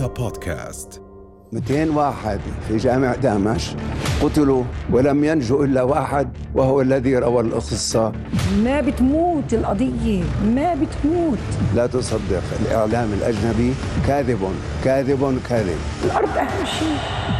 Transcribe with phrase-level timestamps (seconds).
[0.00, 1.02] رؤيا بودكاست.
[1.52, 3.76] 200 واحد في جامع دمشق
[4.22, 8.12] قتلوا ولم ينجو إلا واحد وهو الذي روى القصة.
[8.64, 11.38] ما بتموت القضية ما بتموت.
[11.74, 13.74] لا تصدق الإعلام الأجنبي
[14.06, 14.52] كاذب
[14.84, 15.78] كاذب كاذب.
[16.04, 17.39] الأرض أهم شيء.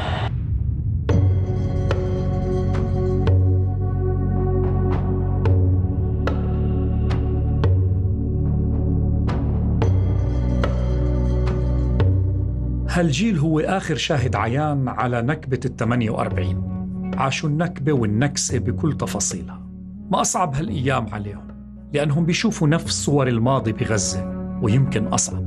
[13.00, 19.60] هالجيل هو آخر شاهد عيان على نكبة ال 48 عاشوا النكبة والنكسة بكل تفاصيلها.
[20.10, 21.48] ما أصعب هالأيام عليهم
[21.92, 25.42] لأنهم بيشوفوا نفس صور الماضي بغزة ويمكن أصعب.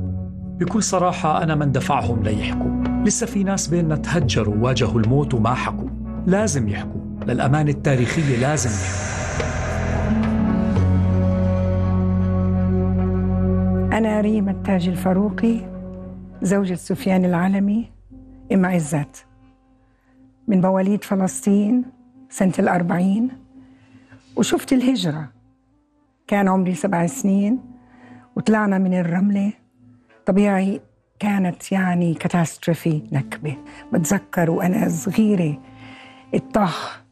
[0.58, 2.70] بكل صراحة أنا من دفعهم ليحكوا.
[3.04, 5.88] لسه في ناس بيننا تهجروا واجهوا الموت وما حكوا.
[6.26, 9.14] لازم يحكوا للأمانة التاريخية لازم يحكوا.
[13.98, 15.73] أنا ريم التاج الفاروقي
[16.44, 17.90] زوجة سفيان العالمي
[18.52, 19.26] أم عزت.
[20.48, 21.84] من مواليد فلسطين
[22.28, 23.28] سنة الأربعين
[24.36, 25.28] وشفت الهجرة.
[26.26, 27.60] كان عمري سبع سنين
[28.36, 29.52] وطلعنا من الرملة.
[30.26, 30.80] طبيعي
[31.18, 33.56] كانت يعني كاتاستروفي نكبة.
[33.92, 35.58] بتذكر وأنا صغيرة
[36.34, 37.02] الطخ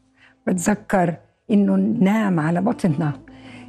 [0.47, 1.15] بتذكر
[1.51, 3.13] إنه ننام على بطننا.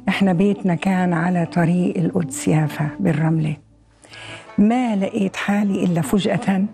[0.09, 3.64] إحنا بيتنا كان على طريق القدس يافا بالرملة.
[4.57, 6.65] ما لقيت حالي إلا فجأة.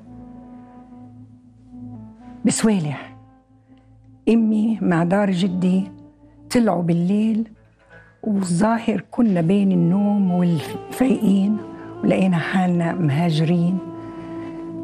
[2.46, 3.16] بسوالح.
[4.30, 5.92] أمي مع دار جدي
[6.52, 7.50] طلعوا بالليل
[8.24, 11.58] والظاهر كنا بين النوم والفايقين
[12.04, 13.78] ولقينا حالنا مهاجرين.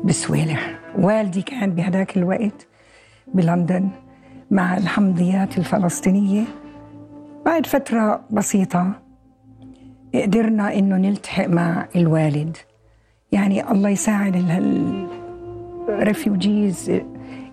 [0.04, 0.80] بسوالح.
[0.98, 2.68] والدي كان بهداك الوقت
[3.34, 3.90] بلندن
[4.52, 6.44] مع الحمضيات الفلسطينية.
[7.46, 8.92] بعد فترة بسيطة
[10.16, 12.58] قدرنا إنه نلتحق مع الوالد.
[13.32, 14.36] يعني الله يساعد
[15.90, 17.02] الريفيوجيز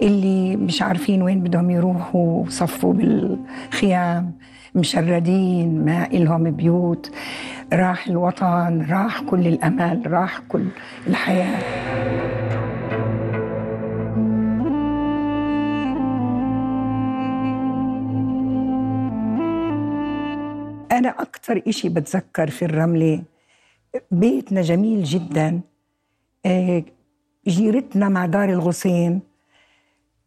[0.02, 4.32] اللي مش عارفين وين بدهم يروحوا صفوا بالخيام
[4.74, 7.10] مشردين ما إلهم بيوت.
[7.72, 10.64] راح الوطن راح كل الأمل راح كل
[11.06, 11.58] الحياة.
[20.92, 23.22] أنا أكثر إشي بتذكر في الرملة
[24.10, 25.60] بيتنا جميل جدا.
[26.46, 26.84] آه،
[27.48, 29.20] جيرتنا مع دار الغصين.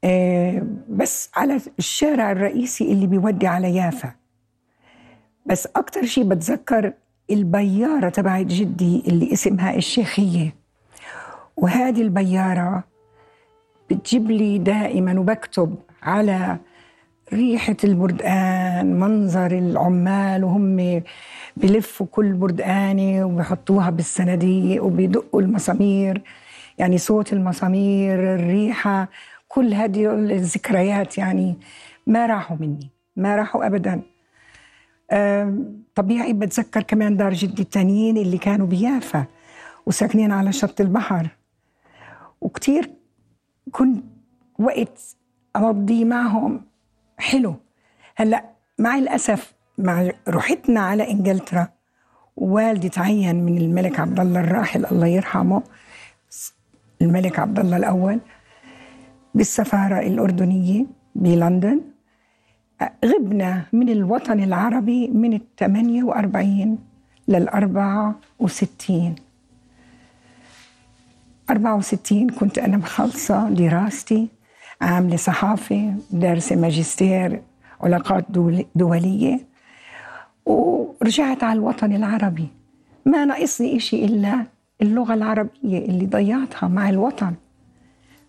[0.03, 4.11] آه، بس على الشارع الرئيسي اللي بيودي على يافا.
[5.45, 6.94] بس أكتر شيء بتذكر
[7.31, 10.55] البيارة تبعت جدي اللي اسمها الشيخية.
[11.57, 12.84] وهذه البيارة
[13.89, 16.57] بتجيب لي دائما وبكتب على
[17.34, 21.03] ريحة البردقان منظر العمال وهم
[21.62, 26.22] بلفوا كل بردقانة وبحطوها بالصناديق وبيدقوا المسامير.
[26.78, 29.09] يعني صوت المسامير الريحة
[29.47, 31.56] كل هذه الذكريات يعني
[32.07, 34.01] ما راحوا مني ما راحوا أبدا.
[35.96, 39.25] طبيعي بتذكر كمان دار جدي التانيين اللي كانوا بيافا
[39.85, 41.28] وساكنين على شط البحر.
[42.41, 42.90] وكتير
[43.72, 44.03] كنت
[44.59, 45.16] وقت
[45.56, 46.62] أقضي معهم
[47.17, 47.56] حلو.
[48.16, 48.46] هلأ
[48.79, 51.67] مع الأسف مع رحتنا على إنجلترا.
[52.35, 55.63] والدي تعين من الملك عبد الله الراحل الله يرحمه
[57.01, 58.19] الملك عبد الله الأول
[59.35, 60.85] بالسفارة الأردنية
[61.16, 61.81] بلندن.
[63.05, 66.77] غبنا من الوطن العربي من ال 48
[67.27, 69.16] لل 64
[71.49, 74.27] 64 كنت أنا مخلصة دراستي
[74.81, 77.41] عاملة صحافة دارسة ماجستير
[77.81, 78.25] علاقات
[78.75, 79.56] دولية.
[80.47, 82.47] ورجعت على الوطن العربي.
[83.06, 84.46] ما ناقصني إشي إلا
[84.81, 87.34] اللغة العربية اللي ضيعتها مع الوطن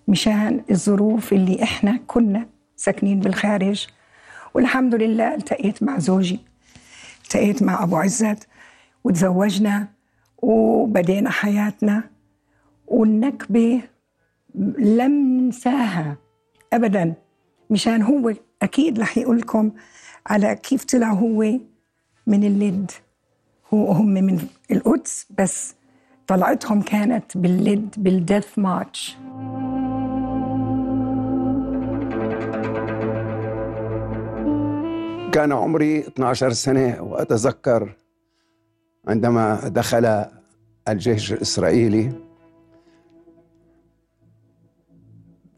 [0.09, 2.47] مشان الظروف اللي إحنا كنا
[2.77, 3.87] ساكنين بالخارج.
[4.55, 6.41] والحمد لله التقيت مع زوجي
[7.25, 8.49] التقيت مع أبو عزت
[9.05, 9.89] وتزوجنا
[10.43, 12.03] وبدينا حياتنا.
[12.87, 13.83] والنكبة
[14.79, 16.17] لم ننساها
[16.73, 17.15] ابدا
[17.71, 19.71] مشان هو أكيد رح يقول لكم
[20.27, 21.59] على كيف طلع هو
[22.29, 22.91] من اللد
[23.75, 24.39] هو هم من
[24.71, 25.75] القدس بس
[26.27, 29.17] طلعتهم كانت باللد بالديث ماتش
[35.33, 37.93] كان عمري 12 سنة وأتذكر
[39.09, 40.25] عندما دخل
[40.89, 42.13] الجيش الإسرائيلي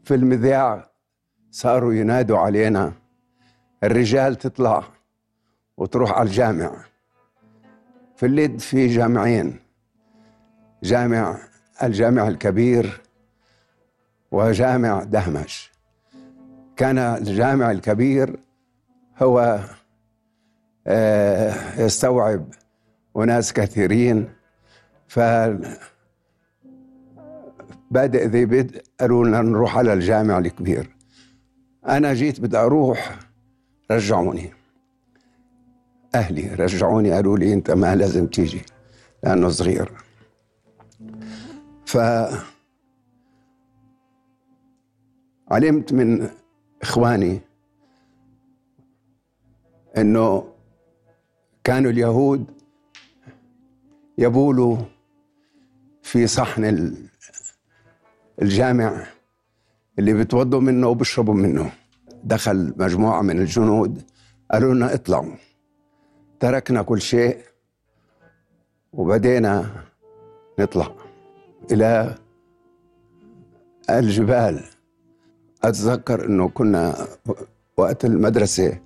[0.03, 0.91] في المذياع
[1.51, 2.93] صاروا ينادوا علينا
[3.83, 4.83] الرجال تطلع.
[5.81, 6.71] وتروح على الجامع.
[8.15, 9.59] في الليد في جامعين.
[10.83, 11.37] جامع
[11.83, 13.01] الجامع الكبير
[14.31, 15.71] وجامع دهمش.
[16.77, 18.39] كان الجامع الكبير
[19.17, 19.59] هو
[20.87, 22.45] آه، يستوعب
[23.17, 24.29] أناس كثيرين.
[25.07, 25.19] ف
[27.91, 30.89] بادئ ذي بدء قالوا لنا نروح على الجامع الكبير.
[31.87, 33.19] أنا جيت بدي أروح
[33.91, 34.60] رجعوني.
[36.15, 38.61] أهلي رجعوني قالوا لي أنت ما لازم تيجي
[39.23, 39.91] لأنه صغير.
[41.85, 41.97] ف
[45.51, 46.29] علمت من
[46.81, 47.41] إخواني
[49.97, 50.53] أنه
[51.63, 52.51] كانوا اليهود
[54.17, 54.77] يبولوا
[56.03, 56.93] في صحن
[58.41, 59.07] الجامع
[59.99, 61.71] اللي بتوضوا منه وبيشربوا منه.
[62.23, 64.01] دخل مجموعة من الجنود
[64.51, 65.35] قالوا لنا اطلعوا.
[66.41, 67.37] تركنا كل شيء
[68.93, 69.69] وبدينا
[70.59, 70.95] نطلع
[71.71, 72.15] إلى
[73.89, 74.63] الجبال.
[75.63, 77.07] أتذكر أنه كنا
[77.77, 78.79] وقت المدرسة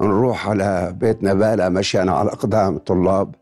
[0.00, 3.34] نروح على بيت نبالة مشينا على أقدام الطلاب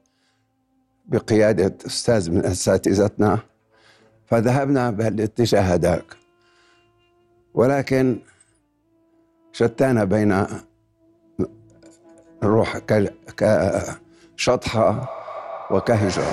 [1.07, 3.39] بقيادة أستاذ من أساتذتنا
[4.27, 6.05] فذهبنا بهالاتجاه هذاك
[7.55, 8.19] ولكن
[9.53, 10.47] شتانا بين
[12.45, 12.79] الروح
[14.37, 15.09] كشطحة
[15.71, 16.33] وكهجرة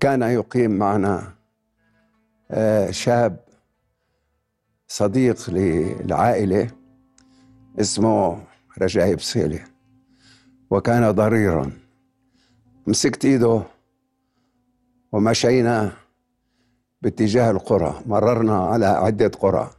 [0.00, 1.34] كان يقيم معنا
[2.50, 3.44] آه، شاب
[4.88, 6.70] صديق للعائلة
[7.80, 8.44] اسمه
[8.82, 9.64] رجاء بصيلة
[10.70, 11.70] وكان ضريرا.
[12.86, 13.62] مسكت إيده
[15.12, 15.92] ومشينا
[17.04, 19.70] باتجاه القرى مررنا على عدة قرى.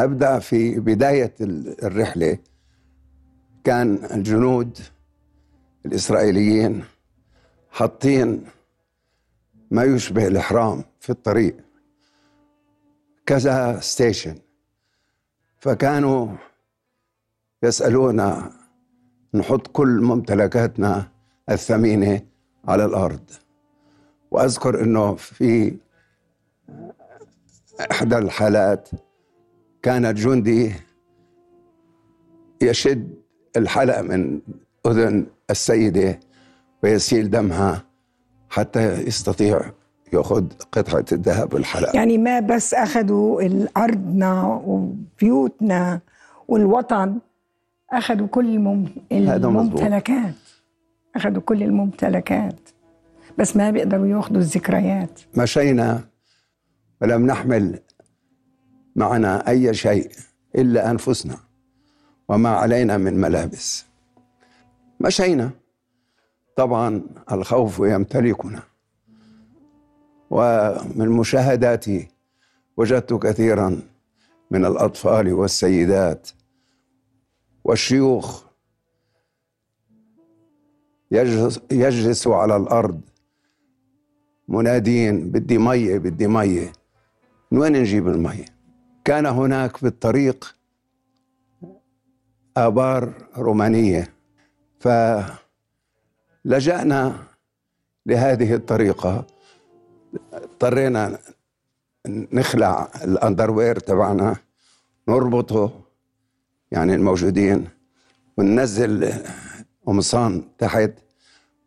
[0.00, 1.34] أبدأ في بداية
[1.82, 2.38] الرحلة.
[3.64, 4.78] كان الجنود
[5.86, 6.84] الإسرائيليين
[7.70, 8.44] حاطين
[9.70, 11.56] ما يشبه الإحرام في الطريق
[13.26, 14.38] كذا ستيشن
[15.58, 16.28] فكانوا
[17.62, 18.52] يسألونا
[19.34, 21.08] نحط كل ممتلكاتنا
[21.50, 22.20] الثمينة
[22.64, 23.30] على الأرض.
[24.30, 25.76] وأذكر أنه في
[27.90, 28.88] إحدى الحالات
[29.82, 30.72] كان جندي
[32.62, 33.14] يشد
[33.56, 34.40] الحلق من
[34.86, 36.20] أذن السيدة
[36.82, 37.82] ويسيل دمها
[38.50, 39.60] حتى يستطيع
[40.12, 41.96] يأخذ قطعة الذهب والحلق.
[41.96, 43.42] يعني ما بس أخذوا
[43.76, 46.00] أرضنا وبيوتنا
[46.48, 47.18] والوطن
[47.90, 48.54] أخذوا كل
[49.12, 50.34] الممتلكات.
[51.16, 52.60] أخذوا كل الممتلكات.
[53.38, 55.20] بس ما بيقدروا ياخذوا الذكريات.
[55.36, 56.04] مشينا
[57.02, 57.80] ولم نحمل
[58.96, 60.10] معنا أي شيء
[60.56, 61.36] إلا أنفسنا
[62.28, 63.84] وما علينا من ملابس.
[65.00, 65.50] مشينا.
[66.56, 67.02] طبعا
[67.32, 68.62] الخوف يمتلكنا.
[70.30, 72.08] ومن مشاهداتي
[72.76, 73.80] وجدت كثيرا
[74.50, 76.28] من الأطفال والسيدات
[77.64, 78.44] والشيوخ
[81.70, 83.00] يجلسوا على الأرض
[84.48, 86.72] منادين بدي مية بدي مية.
[87.50, 88.44] من وين نجيب المية؟
[89.04, 90.56] كان هناك في الطريق
[92.56, 94.12] آبار رومانية
[94.80, 94.88] ف
[96.44, 97.16] لجأنا
[98.06, 99.26] لهذه الطريقة.
[100.32, 101.18] اضطرينا
[102.08, 104.36] نخلع الأندروير تبعنا
[105.08, 105.80] نربطه
[106.70, 107.68] يعني الموجودين
[108.38, 109.12] وننزل
[109.86, 110.90] قمصان تحت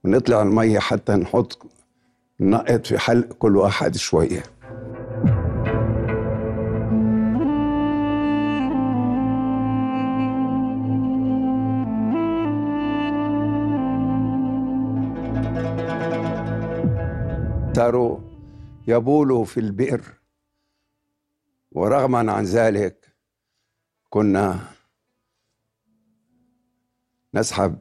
[0.03, 1.68] ونطلع المية حتى نحط
[2.41, 4.43] نقط في حلق كل واحد شوية.
[17.75, 18.19] صاروا
[18.87, 20.01] يبولوا في البئر.
[21.71, 23.15] ورغما عن ذلك
[24.09, 24.59] كنا
[27.33, 27.77] نسحب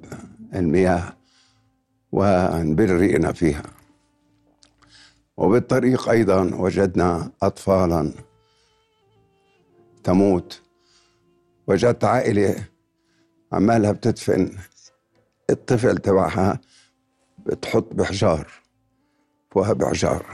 [0.55, 1.17] المياه
[2.13, 3.78] ونبر ريقنا فيها.
[5.39, 8.13] وبالطريق أيضا وجدنا أطفالا
[10.05, 10.63] تموت.
[11.67, 12.65] وجدت عائلة
[13.53, 14.51] عمالها بتدفن.
[15.51, 16.61] الطفل تبعها
[17.47, 18.47] بتحط بحجار
[19.55, 20.27] وهب عجار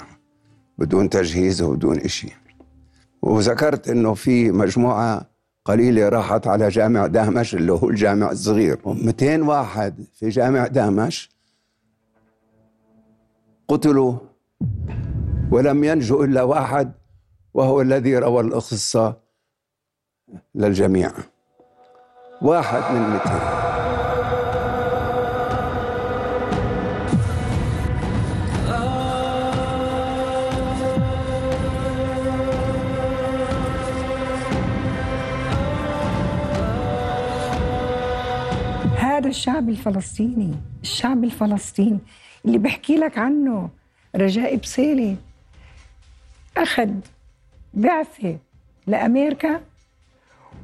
[0.78, 2.28] بدون تجهيز وبدون إشي.
[3.22, 5.26] وذكرت إنه في مجموعة
[5.64, 8.78] قليلة راحت على جامع دامش اللي هو الجامع الصغير.
[8.86, 11.30] 200 واحد في جامع دامش
[13.68, 14.18] قتلوا
[15.54, 16.92] ولم ينجو إلا واحد
[17.54, 19.16] وهو الذي روى القصة
[20.54, 21.10] للجميع.
[22.42, 23.30] واحد من 200
[38.98, 41.98] هذا الشعب الفلسطيني الشعب الفلسطيني
[42.44, 43.70] اللي بحكي لك عنه
[44.16, 45.16] رجاء بسيلي
[46.56, 46.90] أخذ
[47.74, 48.38] بعثة
[48.86, 49.60] لأمريكا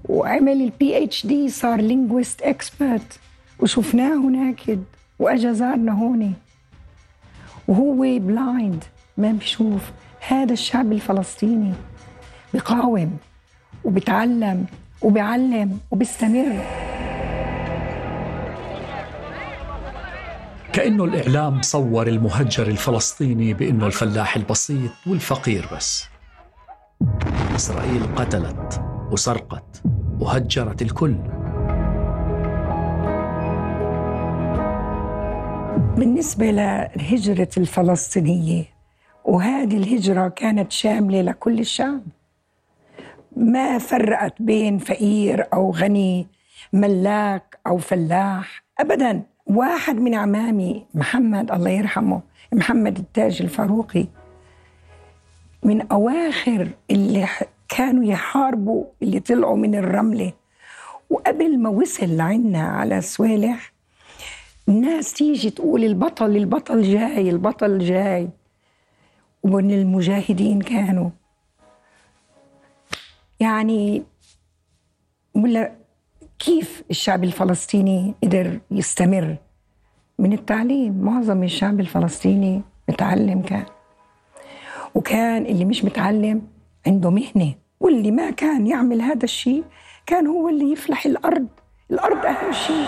[0.05, 3.21] وعمل ال PhD صار linguist expert
[3.61, 4.79] وشفناه هناك
[5.19, 6.35] وأجا زارنا هون.
[7.69, 8.85] وهو blind
[9.17, 9.91] ما بيشوف.
[10.29, 11.73] هذا الشعب الفلسطيني
[12.55, 13.19] بقاوم
[13.85, 14.67] وبتعلم
[15.03, 16.80] وبيعلم وبيستمر.
[20.73, 26.07] كأنه الإعلام صور المهجر الفلسطيني بأنه الفلاح البسيط والفقير بس.
[27.57, 29.83] إسرائيل قتلت وسرقت
[30.21, 31.15] وهجرت الكل.
[35.97, 38.65] بالنسبة للهجرة الفلسطينية
[39.25, 42.03] وهذه الهجرة كانت شاملة لكل الشعب.
[43.37, 46.27] ما فرقت بين فقير أو غني
[46.73, 49.23] ملاك أو فلاح أبدا.
[49.51, 52.21] واحد من عمامي محمد الله يرحمه
[52.53, 54.07] محمد التاج الفاروقي
[55.63, 57.29] من أواخر اللي
[57.69, 60.33] كانوا يحاربوا اللي طلعوا من الرملة.
[61.11, 63.73] وقبل ما وصل لعنا على سوالح
[64.69, 68.29] الناس تيجي تقول البطل البطل جاي البطل جاي.
[69.43, 71.11] ومن المجاهدين كانوا.
[73.41, 74.03] يعني
[75.35, 75.73] ولا
[76.41, 79.37] كيف الشعب الفلسطيني قدر يستمر؟
[80.19, 81.01] من التعليم.
[81.01, 83.65] معظم الشعب الفلسطيني متعلم كان.
[84.95, 86.43] وكان اللي مش متعلم
[86.87, 89.65] عنده مهنة واللي ما كان يعمل هذا الشيء
[90.07, 91.47] كان هو اللي يفلح الأرض.
[91.91, 92.87] الأرض أهم شيء.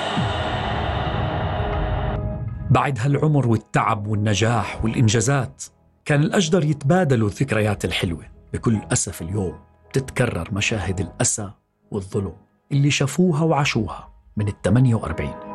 [2.71, 5.65] بعد هالعمر والتعب والنجاح والإنجازات
[6.05, 8.25] كان الأجدر يتبادلوا الذكريات الحلوة.
[8.53, 9.59] بكل أسف اليوم
[9.93, 11.51] تتكرر مشاهد الأسى
[11.91, 12.33] والظلم.
[12.73, 15.53] اللي شافوها وعاشوها من ال 48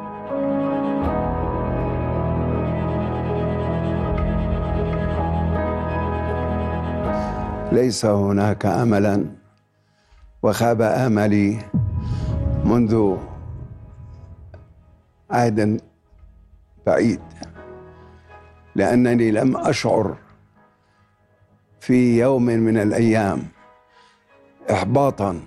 [7.72, 9.26] ليس هناك أملا
[10.44, 11.60] وخاب آملي
[12.66, 13.18] منذ
[15.32, 15.82] عهد
[16.88, 17.22] بعيد
[18.76, 20.18] لأنني لم أشعر
[21.80, 23.44] في يوم من الأيام
[24.72, 25.42] احباطا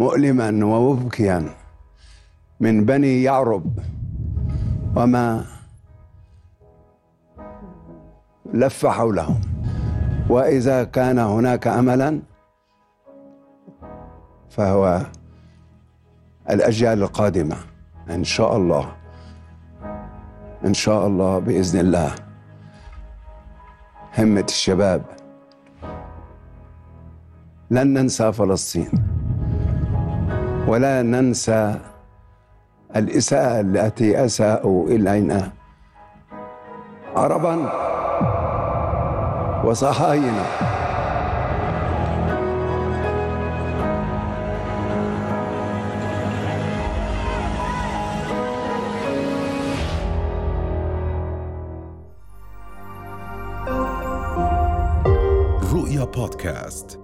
[0.00, 1.54] مؤلما ومبكيا
[2.60, 3.78] من بني يعرب
[4.96, 5.44] وما
[8.54, 9.40] لف حولهم.
[10.28, 12.20] وإذا كان هناك أملا
[14.50, 15.06] فهو
[16.50, 17.56] الأجيال القادمة.
[18.10, 18.92] إن شاء الله.
[20.64, 22.14] إن شاء الله بإذن الله.
[24.18, 25.02] همة الشباب.
[27.70, 29.19] لن ننسى فلسطين.
[30.68, 31.78] ولا ننسى
[32.96, 35.52] الإساءة التي اساءوا إلينا.
[37.16, 37.56] عربا
[39.64, 40.44] وصهاينة.
[55.72, 56.99] رؤيا بودكاست.